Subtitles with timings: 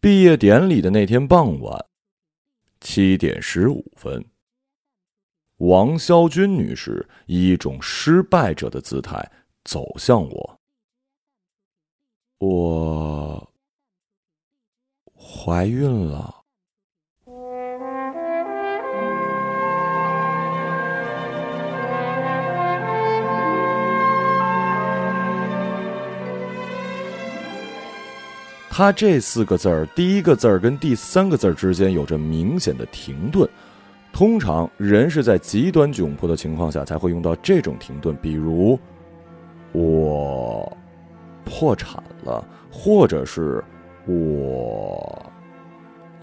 [0.00, 1.86] 毕业典礼的那天傍晚，
[2.80, 4.24] 七点十五分，
[5.58, 9.30] 王肖军女士以一种失败者的姿态
[9.62, 10.60] 走向我。
[12.38, 13.52] 我
[15.14, 16.39] 怀孕了。
[28.80, 33.46] 他这四个字儿，第一个字儿跟第三个字儿之间有着明显的停顿。
[34.10, 38.80] 通常人是在极端窘迫的情况下才会用到这种停顿，比如
[39.72, 40.74] 我。
[41.44, 43.62] 破产了，或者是
[44.06, 45.30] 我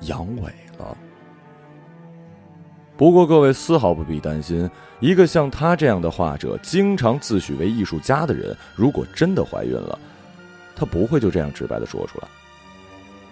[0.02, 0.46] 阳痿
[0.80, 0.98] 了。
[2.98, 4.68] 不过各位丝毫不必担心，
[5.00, 10.00] 一个像他这样的画者，经常自诩为艺术家的人，如果真的怀孕了，
[10.76, 12.28] 他不会就这样直白的说出来。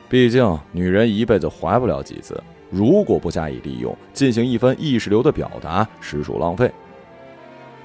[0.07, 6.71] 毕竟女人一辈子怀不了几次，如果不加以利用，进行一番意识流的表达，实属浪费。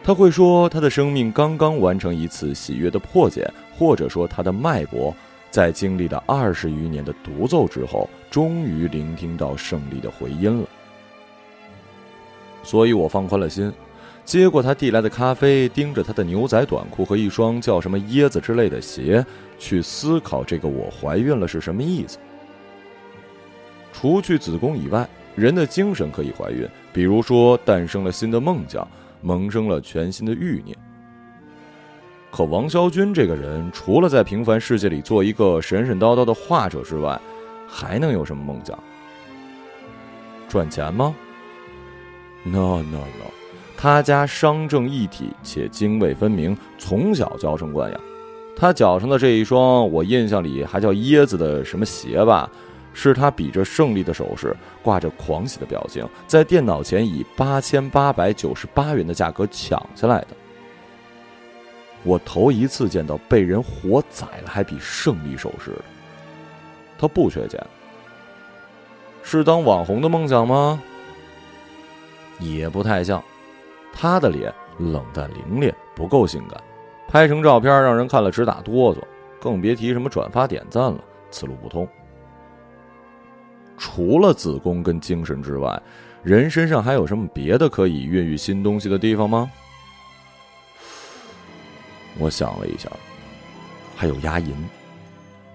[0.03, 5.15] 他会说，他的生命刚刚完成一次喜悦的破茧，或者说他的脉搏
[5.51, 10.69] 在经历了二十余年的独奏之后，终于聆听到胜利的回音了。
[12.63, 13.73] 所以我放宽了心，
[14.25, 19.25] 接过他递来的咖啡，盯着他的牛仔短裤和一双叫什么椰子之类的鞋，
[19.59, 22.19] 去思考这个我怀孕了是什么意思。
[23.93, 28.87] 除去子宫以外，人的精神可以怀孕，比如说诞生了新的梦想。
[29.23, 30.75] 萌生了全新的欲念。
[32.31, 37.21] 可王肖军这个人，除了在平凡世界里做一个神神叨叨的画者之外，
[37.69, 38.79] 还能有什么梦想？
[40.49, 41.15] 赚钱吗
[42.45, 43.31] ？No No No，
[43.83, 48.01] 他家商正一体且泾渭分明，从小娇生惯养。
[48.55, 52.47] 他脚上的这一双，我印象里还叫椰子的什么鞋吧？
[52.93, 60.27] 是他比着胜利的手势，挂着狂喜的表情，在电脑前以八千八百九十八元的价格抢下来的。
[62.03, 65.85] 我头一次见到被人活宰了还比胜利手势的。
[66.99, 67.59] 他不缺钱，
[69.23, 70.83] 是当网红的梦想吗？
[72.39, 73.23] 也不太像，
[73.93, 76.63] 他的脸冷淡凌冽，不够性感，
[77.09, 79.01] 拍成照片让人看了直打哆嗦，
[79.41, 80.99] 更别提什么转发点赞了，
[81.31, 81.87] 此路不通。
[83.77, 85.81] 除了子宫跟精神之外，
[86.23, 89.51] 人身上还有什么别的可以孕育新东西的地方吗？
[92.19, 92.91] 我想了一下，
[93.97, 94.53] 还有牙龈，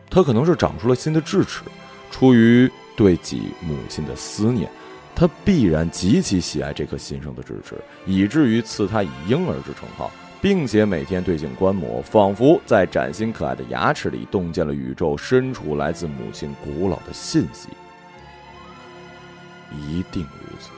[0.09, 1.62] 他可能是长出了新的智齿，
[2.09, 4.68] 出于对己母亲的思念，
[5.16, 10.12] 他必然极其喜爱这颗新生的智齿，以至于赐他以婴儿之称号，
[10.42, 17.70] 并且每天对镜观摩，仿佛在崭新可爱的牙齿里洞见了宇宙深处来自母亲古老的信息。
[19.72, 20.70] 一定如此。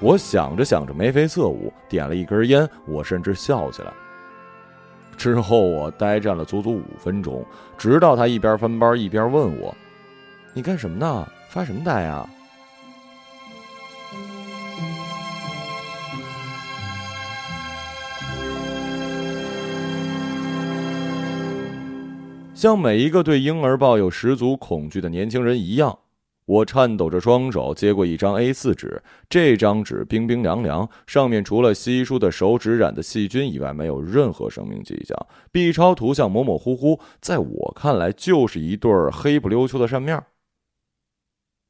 [0.00, 3.92] 我想着想着眉飞色舞，点了一根烟，我甚至笑起来。
[5.16, 7.44] 之后我呆站了足足五分钟，
[7.78, 9.74] 直到他一边翻班一边问我
[10.52, 11.28] ：“你干什么呢？
[11.48, 12.28] 发什么呆啊？”
[22.64, 25.98] 像每一个对婴儿抱有十足恐惧的年轻人一样。
[26.46, 35.14] 我颤抖着双手接过一张 A4 纸，这张纸冰冰凉凉，上面除了稀疏的手指染的细菌以外，没有任何生命迹象。
[35.52, 40.24] B 超图像模模糊糊，在我看来就是一对黑不溜秋的扇面。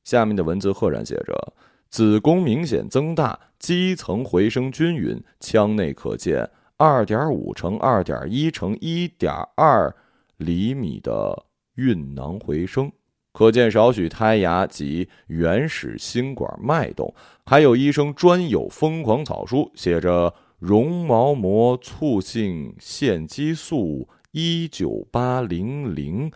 [0.04, 1.54] 下面的文字赫然写着：
[1.90, 9.92] 子宫明显增大，肌层回声均匀，腔内可见2.5乘2.1乘1.2
[10.36, 12.90] 厘米的孕囊回声。
[13.32, 17.12] 可见少许胎芽及原始心管脉动，
[17.44, 26.30] 还有医生专有疯狂草书，写着绒毛膜促性腺激素一九八零零，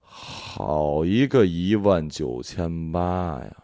[0.00, 3.56] 好一个一万九千八呀！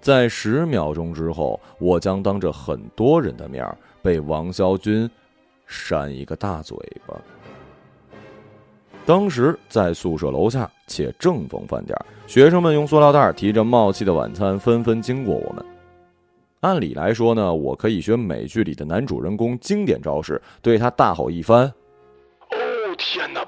[0.00, 3.66] 在十秒钟之后，我将当着很多人的面
[4.00, 5.08] 被王肖军
[5.66, 6.76] 扇一个大嘴
[7.06, 7.14] 巴。
[9.04, 15.64] 当时在宿舍楼下，且正逢饭点，学生们用塑料袋提着冒气的晚餐纷纷经过我们。
[16.60, 21.66] 按理来说呢，我可以学美剧里的男主人公经典招式，对他大吼一番
[22.52, 22.56] ：“哦
[22.98, 23.44] 天哪，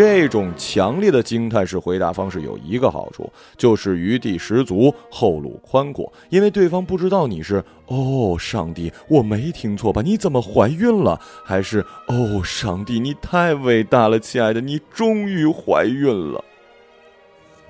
[0.00, 6.10] 这种强烈的惊叹式回答方式有一个好处，就是余地十足，后路宽阔。
[6.30, 10.00] 因为对方不知道你是“哦，上帝，我没听错吧？
[10.00, 16.42] 你怎么怀孕了？”还是“哦，上帝，你太伟大了，亲爱的，你终于怀孕了。”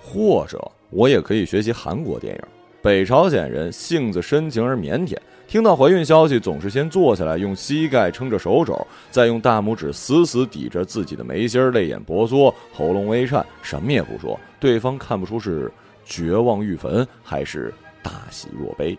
[0.01, 2.43] 或者，我也可以学习韩国电影，
[2.81, 5.17] 北朝鲜人性子深情而腼腆。
[5.51, 14.39] 听到怀孕消息，总是先坐下来，用膝盖撑着手肘，再用大拇指死死抵着自己的眉心，泪眼婆娑，喉咙微颤，什么也不说。
[14.61, 15.69] 对方看不出是
[16.05, 18.97] 绝望欲焚，还是大喜若悲。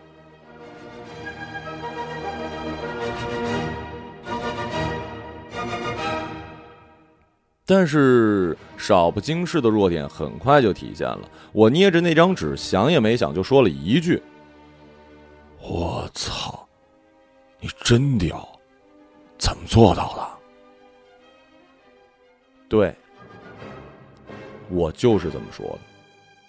[7.64, 11.22] 但是少不经事的弱点很快就体现了。
[11.52, 14.22] 我捏着那张纸，想也没想就说了一句。
[15.62, 16.66] 我操！
[17.60, 18.46] 你真屌，
[19.38, 20.28] 怎么做到的？
[22.68, 22.92] 对，
[24.68, 25.78] 我就是这么说的。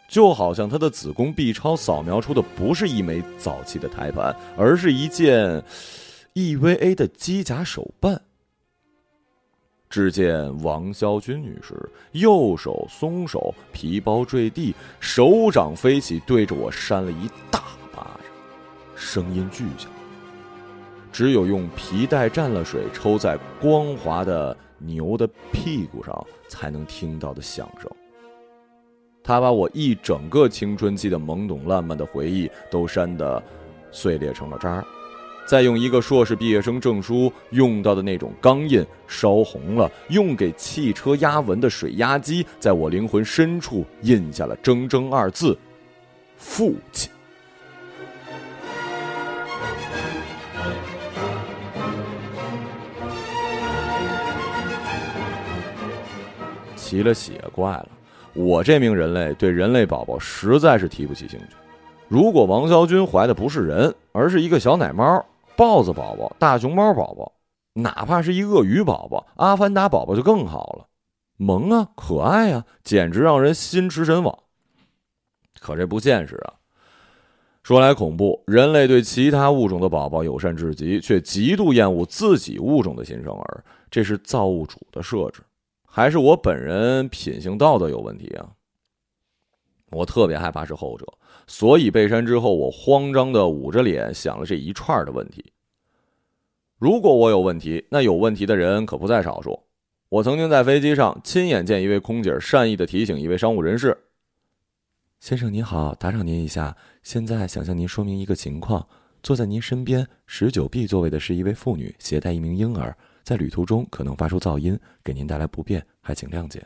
[0.09, 5.63] 就好像他的子宫 B 超扫描出的不是一枚早期的胎盘，而是一件
[6.33, 8.19] EVA 的机甲手办。
[9.89, 11.75] 只见王潇军女士
[12.13, 17.63] 右手松手，皮包坠地，手掌飞起，对着我扇了一大。
[19.03, 19.91] 声音巨响，
[21.11, 27.91] 只有用皮带蘸了水抽在光滑的牛的屁股上才能听到的响声。
[29.21, 33.43] 他把我一整个青春期的懵懂烂漫的回忆都删得
[33.91, 34.85] 碎裂成了渣儿，
[35.45, 45.57] 再用一个硕士毕业生证书用到的那种钢印烧红了，用给汽车压纹的水压机，在我灵魂深处印下了“铮铮”二字：
[46.37, 47.11] 父亲。
[56.93, 57.89] 奇了血怪了！
[58.33, 61.55] 我这名人类对人类宝宝实在是提不起兴趣。
[62.07, 65.25] 如果王昭君怀的不是人，而是一个小奶猫、
[65.55, 67.31] 豹子宝宝、大熊猫宝宝，
[67.73, 70.85] 哪怕是一鳄鱼宝宝、阿凡达宝宝就更好了，
[71.37, 74.37] 萌啊，可爱啊，简直让人心驰神往。
[75.59, 76.53] 可这不现实啊！
[77.63, 85.41] 说来恐怖，人类对其他物种的宝宝友善至极，却极度厌恶自己物种的新生儿，这是造物主的设置。
[85.95, 88.49] 还是我本人品行道德有问题啊！
[89.91, 91.05] 我特别害怕是后者，
[91.45, 95.53] 所以被删之后，我慌张的捂着脸想了这一串的问题。
[96.79, 99.67] 如果我有问题，那有问题的人可不在少数。
[100.09, 103.95] 我曾经在飞机上亲眼见一位空姐善意的提醒一位商务人士
[105.21, 108.87] ：“先生您好，打扰您一下，现在想向您说明一个情况，
[109.21, 116.65] 坐在您身边十九 B 座位的是一位妇女，携带一名婴儿。”在旅途中可能发出噪音，给您带来不便，还请谅解。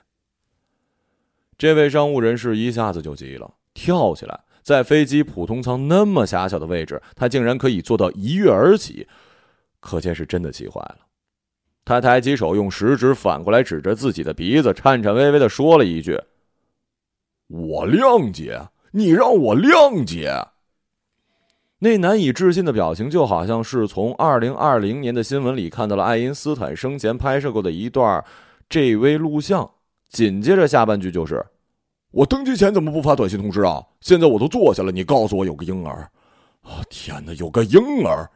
[1.57, 9.07] 这位商务人士一下子就急了，跳起来，在飞机普通舱那么狭小的位置，他竟然可以做到一跃而起，
[9.79, 10.99] 可见是真的气坏了。
[11.85, 16.19] 他抬起手，用食指反过来指着自己的鼻子，颤颤巍巍的说了一句
[17.47, 20.33] ：“我谅解，你让我谅解。”
[21.79, 28.23] 那难以置信的表情，就好像是从二零二零年的新闻里看到了爱因斯坦生前拍摄过的一段
[28.69, 29.17] J.V.
[29.17, 29.69] 录像。
[30.09, 31.45] 紧接着下半句就是
[32.11, 33.83] ：“我登机前怎么不发短信通知啊？
[33.99, 36.09] 现在我都坐下了，你告诉我有个婴儿，
[36.63, 38.27] 啊天哪，有个婴儿，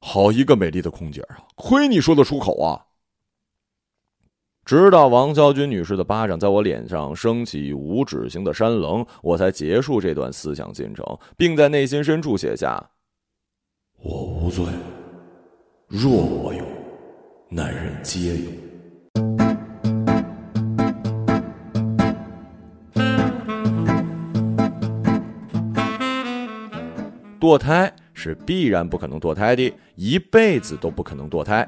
[0.00, 1.36] 好一个美丽的空姐啊！
[1.54, 2.82] 亏你说得出口啊！”
[4.68, 11.06] 直到王娇军女士的巴掌在我脸上升起无止境的山棱，我才结束这段思想进程，
[11.38, 12.90] 并在内心深处写下
[14.04, 14.66] ：“我无罪，
[15.86, 16.62] 若我有，
[17.48, 18.50] 男人皆有。”
[27.40, 31.66] 堕胎是必然不可能堕胎的，一辈子都不可能堕胎。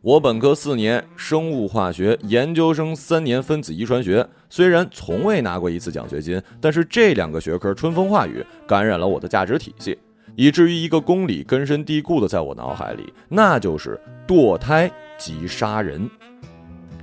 [0.00, 4.24] 我本科四年生物化学，研究生三年分子遗传学。
[4.48, 9.98] 虽然从未拿过一次奖学金，但是这两个学科春风化雨，感染了我的价值体系，
[10.36, 14.88] 以至于一个公理根深蒂固的在我脑海里，那就是堕胎
[15.18, 16.08] 即杀人。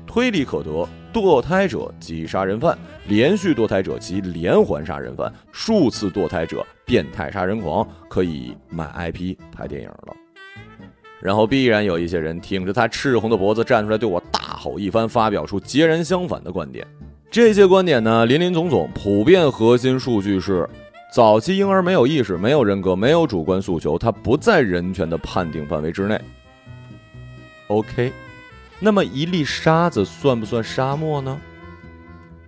[0.07, 2.77] 推理可得，堕胎者即杀人犯，
[3.09, 10.15] 连续堕胎者即连环杀人犯，数次堕胎者变态杀人狂，可以买 IP 拍电影了。
[11.25, 16.85] 然后必然有一些人挺着他赤红的脖子站出来对我大吼一番，发表出截然相反的观点。
[17.31, 20.69] 这些观点呢，林林总总，普遍核心数据是：
[21.11, 26.21] 早期婴儿没有意识、没有人格、没有主观诉求，他不在人权的判定范围之内。
[27.69, 28.13] OK，
[28.79, 31.41] 那么一粒沙子算不算沙漠呢？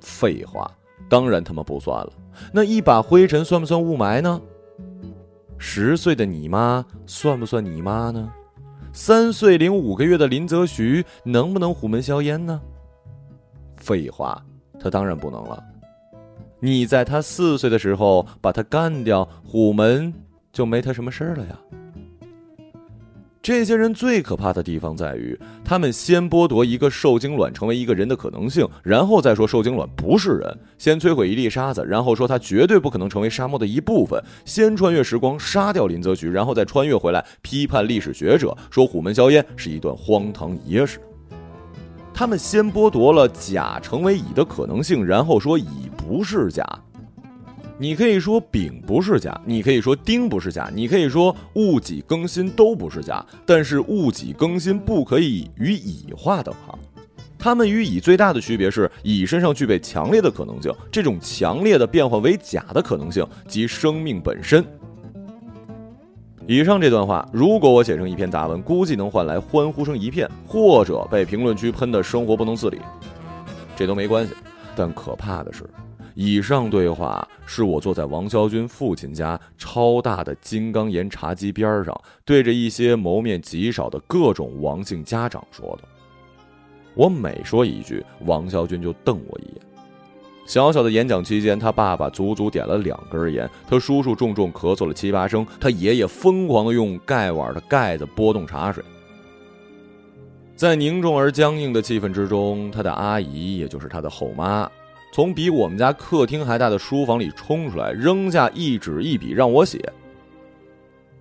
[0.02, 0.72] 废话，
[1.10, 2.14] 当然他妈不算了。
[2.54, 4.40] 那一把灰尘算不算雾霾呢？
[5.58, 8.32] 十岁的你妈算不算你妈呢？
[9.00, 12.60] 三岁零五个月的林则徐能不能虎门销烟呢？
[13.78, 14.44] 废话，
[14.80, 15.64] 他当然不能了。
[16.60, 20.12] 你在他四岁的时候把他干掉，虎门
[20.52, 21.60] 就没他什么事儿了呀。
[23.48, 41.00] 这些人最可怕的地方在于，他们先剥夺一个受精卵成为一个人的可能性，然后再说受精卵不是人；先摧毁一粒沙子，然后说它绝对不可能成为沙漠的一部分；先穿越时光杀掉林则徐，然后再穿越回来批判历史学者，说虎门销烟是一段荒唐野史。
[42.14, 46.68] 他们先剥夺了甲成为乙的可能性，然后说乙不是甲。
[47.80, 56.78] 你可以说丙不是甲，你可以说丁不是甲，你可以说戊己庚辛都不是甲，但是戊己庚辛不可以与乙划等号。
[57.38, 64.66] 它们与乙最大的区别是，乙身上具备强烈的可能性，这种强烈的变化为甲的可能性即生命本身。
[66.48, 72.80] 以上这段话，如果我写成一篇杂文，估计能换来欢呼声一片，或者被评论区喷的生活不能自理，
[73.76, 74.34] 这都没关系。
[74.76, 75.64] 但可怕的是。
[76.20, 81.96] 以上对话是我坐在王昭君父亲家超大的金刚岩茶几边上，
[82.26, 85.88] 对着一些谋面极少的各种王姓家长说的。
[86.96, 89.62] 我每说一句，王昭君就瞪我一眼。
[90.48, 98.84] 小小的演讲期间，他爸爸足足点了两根烟，他叔叔重重咳嗽了七八声，他爷爷疯狂的用盖碗的盖子拨动茶水。
[100.56, 104.68] 在凝重而僵硬的气氛之中，他的阿姨，也就是他的后妈。
[105.18, 109.92] 从比我们家客厅还大的书房里冲出来，扔下一纸一笔让我写。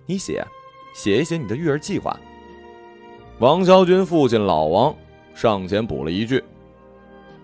[0.05, 0.45] 你写，
[0.93, 2.15] 写一写你的育儿计划。
[3.39, 4.95] 王昭君父亲老王
[5.33, 6.43] 上前补了一句：“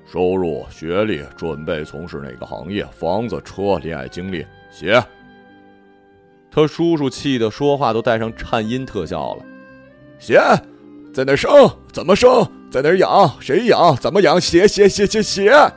[0.05, 5.03] 收入、学历、准备从事哪个行业、房子、车、恋爱经历，写。”
[6.53, 9.43] 他叔叔气得说话都带上颤音特效了。
[10.19, 10.39] 写，
[11.11, 11.49] 在哪生？
[11.91, 12.47] 怎么生？
[12.69, 13.41] 在哪养？
[13.41, 13.95] 谁养？
[13.95, 14.39] 怎么养？
[14.39, 15.19] 写写写写。
[15.23, 15.73] 写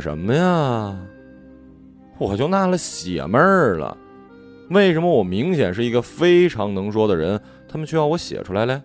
[0.00, 0.96] 什么呀？
[2.18, 3.96] 我就纳了血闷儿了。
[4.70, 8.80] 为什么我明显是一个非常能说的人，他们却要我写出来嘞？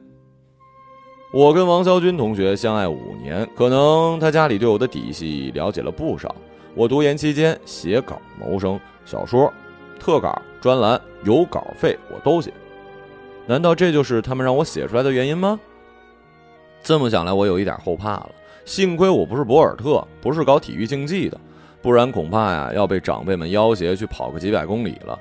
[1.33, 6.33] 我跟王肖军同学相爱五年，可能他家里对我的底细了解了不少。
[6.73, 9.51] 我读研期间写稿谋生，小说、
[9.99, 12.53] 特稿、专栏有稿费我都写。
[13.45, 15.59] 难道这就是他们让我写出来的原因吗？
[16.81, 18.29] 这么想来，我有一点后怕了。
[18.65, 21.39] 幸亏我不是博尔特，不是搞体育竞技的，
[21.81, 25.17] 不然恐怕呀要被长辈们要挟去跑个几百公里了。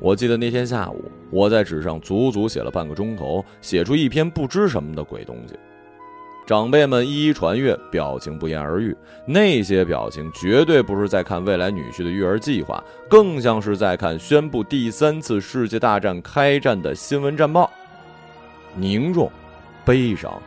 [0.00, 5.54] 我记得那天下午，我在纸上足足写了半个钟头，写出一篇不知什么的鬼东西。
[6.46, 8.96] 长辈们一一传阅，表情不言而喻。
[9.26, 17.70] 那些表情绝对不是在看未来女婿的育儿计划，更像是在看宣布第三次世界大战开战的新闻战报。
[18.74, 19.30] 凝重，
[19.84, 20.40] 悲伤，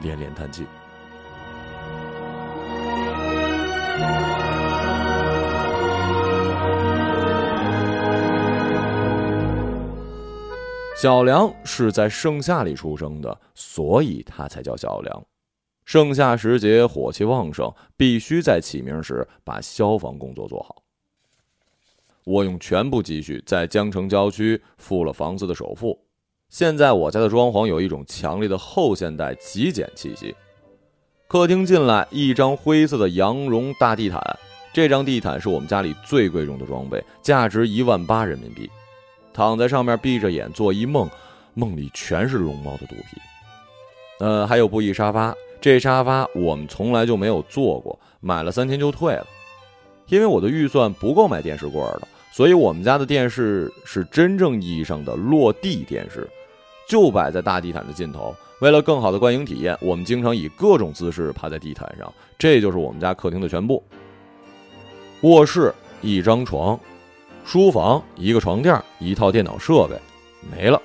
[0.00, 0.64] 连连叹气。
[11.00, 15.24] 小梁是在盛夏里出生的，所以他才叫小梁。
[15.84, 20.82] 盛夏时节火气旺盛，必须在起名时把消防工作做好。
[22.24, 25.96] 我用全部积蓄在江城郊区付了房子的首付。
[26.48, 30.34] 现在我家的装潢有一种强烈的后现代极简气息。
[31.28, 34.20] 客厅进来一张灰色的羊绒大地毯，
[34.72, 38.68] 这张地毯是我们家里最贵重的装备，价值一万八人民币。
[39.38, 41.08] 躺在上面，闭着眼做一梦，
[41.54, 43.20] 梦里全是龙猫的肚皮。
[44.18, 49.24] 呃，还有布艺沙发，这沙发我们从来就没有坐过，买了三天就退了，
[50.08, 56.28] 因为我的预算不够买电视柜的，所以我们家的电视是真正意义上的落地电视，
[56.88, 58.34] 就摆在大地毯的尽头。
[58.60, 62.12] 为了更好的观影体验，我们经常以各种姿势趴在地毯上。
[62.36, 63.80] 这就是我们家客厅的全部。
[65.20, 66.76] 卧室一张床。
[67.50, 69.98] 书房一个床垫，一套电脑设备，
[70.54, 70.78] 没了。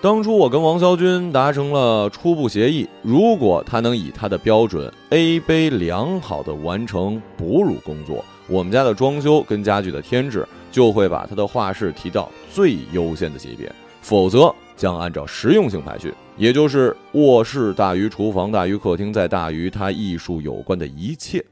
[0.00, 13.70] 当初我跟王肖军达成了初步协议，如果他能以他的标准 A 杯良好的完成哺乳工作，我们家的装修跟家具的添置就会把他的画室提到最优先的级别，
[14.00, 21.44] 否则将按照实用性排序，也就是卧室大于厨房大于客厅，再大于他艺术有关的一切。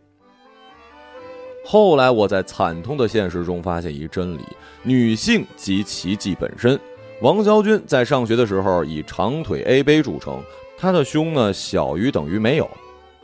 [1.69, 4.43] 后来我在惨痛的现实中发现一真理：
[4.85, 6.79] 女性即奇迹本身。
[7.21, 10.41] 王昭君在上学的时候以长腿 A 杯著称，
[10.79, 12.71] 她的胸呢小于等于没有。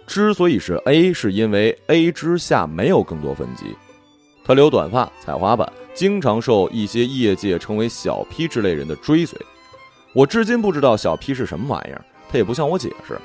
[0.09, 3.77] 之所以是 A，是因为 A 之下没有更多分级。
[4.45, 9.39] 她留短发，踩滑板，经常受一些业界称为小 P 之类人的追随。
[10.13, 13.17] 我至今不知道小 P 是什么玩意儿，他也不向我解释。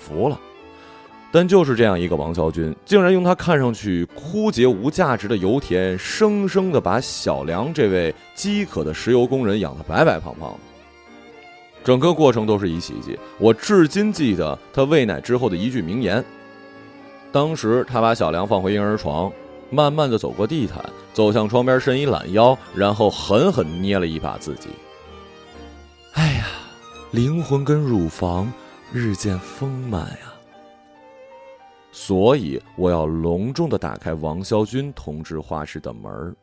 [0.00, 0.36] 服了。
[1.34, 10.56] 但就是这样一个王昭君，竟然用她看上去枯竭无价值的油田，生生的把小梁这位饥渴的石油工人养得白白胖胖。
[11.82, 13.18] 整个过程都是一奇迹。
[13.36, 16.24] 我至今记得她喂奶之后的一句名言。
[17.32, 19.28] 当时她把小梁放回婴儿床，
[19.70, 24.68] 慢慢的走过地毯，走向窗边伸一懒腰，然后狠狠捏了一把自己。
[26.12, 26.46] 哎呀，
[27.10, 28.52] 灵魂跟乳房
[28.92, 30.33] 日渐丰满呀。
[31.96, 36.34] 所以我要隆重的打开王昭君同志画室的门儿，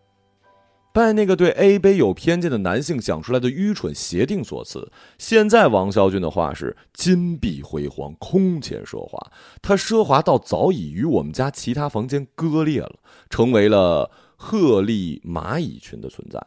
[0.93, 4.89] 拜那个对 A 杯有偏见的男性想出来的愚蠢协定所赐。
[5.17, 9.19] 现在王昭君的画室金碧辉煌，空前奢华，
[9.61, 12.95] 它奢华到早已与我们家其他房间割裂了，
[13.29, 16.41] 成为了鹤立蚂蚁群的存在。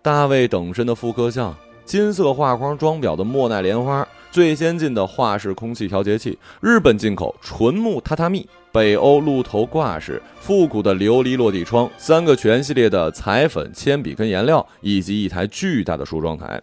[0.00, 4.06] 大卫等身的复刻像，金色画框装裱的莫奈莲花。
[4.32, 16.58] 最先进的画式空气调节器，日本进口纯木榻榻米，北欧鹿头挂式，复古的琉璃落地窗，三个全系列的彩粉、铅笔跟颜料，以及一台巨大的梳妆台。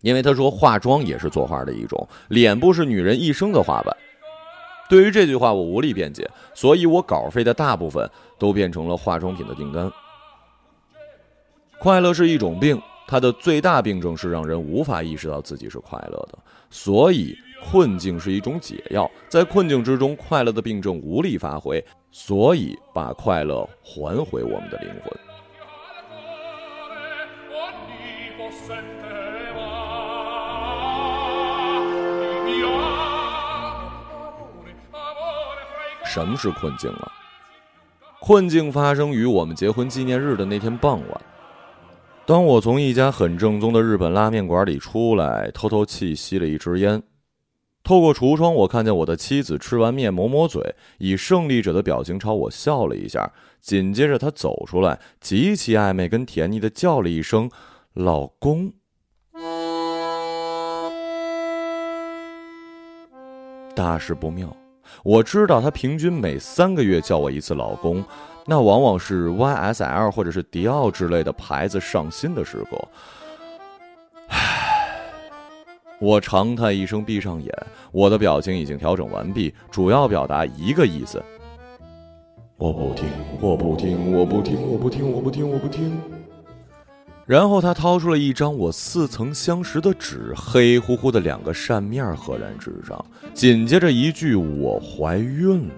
[0.00, 3.94] 因为他说化妆也是作画的一种，脸部是女人一生的画板。
[4.88, 9.92] 对于这句话我无力辩解，所以我稿费的大部分都变成了化妆品的订单。
[11.78, 12.80] 快乐是一种病。
[13.10, 16.38] 它的最大病症是让人无法意识到自己是快乐的，
[16.70, 19.10] 所以困境是一种解药。
[19.28, 25.12] 在困境之中，快乐的病症无力发挥，所以把快乐还回我们的灵魂。
[36.04, 37.10] 什么是困境啊？
[38.20, 41.20] 困境发生于我们结婚纪念日的那天傍晚。
[42.30, 47.02] 当我从一家很正宗的日本拉面馆里出来，偷偷气吸了一支烟，
[47.82, 53.32] 透过橱窗，我看见我的妻子吃完面抹抹嘴，以胜利者的表情朝我笑了一下。
[53.60, 57.50] 紧接着，她走出来，极其暧昧跟甜腻的叫了一声
[57.94, 58.72] “老公”。
[63.74, 64.56] 大事不妙，
[65.02, 68.04] 我知道她平均每三个月叫我一次老公。
[68.50, 72.88] 那往往是 YSL 或者是迪奥之类的牌子上新的时候。
[74.26, 75.00] 唉，
[76.00, 77.54] 我长叹一声，闭上眼。
[77.92, 81.22] 我的表情已经调整完毕，主要表达一个意思：
[82.56, 83.08] 我不听，
[83.40, 85.96] 我不听，我不听，我不听，我不听，我不听。
[87.26, 95.74] 然后他掏出了一张我似曾相识的纸，黑乎乎的两个扇面赫然纸上，紧接着一句：“我怀孕了。”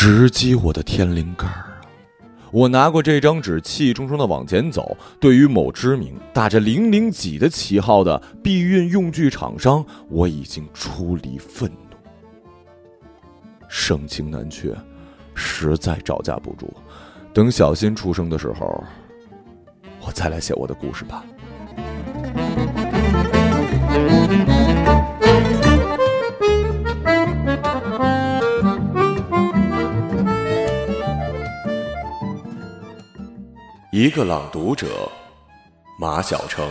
[0.00, 1.82] 直击我的天灵盖儿啊！
[2.52, 4.96] 我拿过这张纸，气冲冲的往前走。
[5.18, 11.96] 对于某知名打着零零几的旗号的避孕用具厂商，我已经出离愤怒。
[13.68, 14.72] 盛情难却，
[15.34, 16.72] 实在招架不住。
[17.34, 18.84] 等小新出生的时候，
[20.06, 21.24] 我再来写我的故事吧。
[34.00, 35.10] 一个朗读者，
[35.98, 36.70] 马晓成。